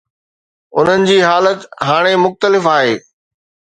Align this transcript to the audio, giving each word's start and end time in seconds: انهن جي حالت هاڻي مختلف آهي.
انهن 0.77 1.01
جي 1.09 1.17
حالت 1.31 1.61
هاڻي 1.91 2.15
مختلف 2.25 2.71
آهي. 2.77 2.97